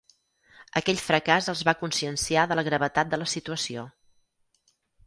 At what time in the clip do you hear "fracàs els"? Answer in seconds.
1.09-1.61